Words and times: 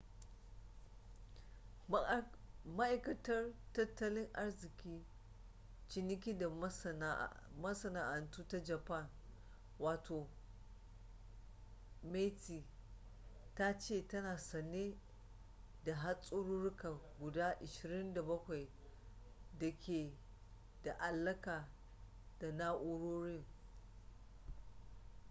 ma’aikatar 2.75 3.43
tattalin 3.73 4.29
arziki 4.33 5.03
ciniki 5.89 6.37
da 6.37 6.49
masana’antu 7.61 8.47
ta 8.47 8.59
japan 8.65 9.09
meti 12.03 12.65
ta 13.55 13.77
ce 13.79 14.01
tana 14.07 14.37
sane 14.37 14.97
da 15.83 15.93
hatsarurruka 15.95 16.99
guda 17.19 17.59
27 17.59 18.67
da 19.59 19.77
ke 19.77 20.13
da 20.83 20.93
alaƙa 20.99 21.67
da 22.39 22.51
na’urorin 22.51 23.45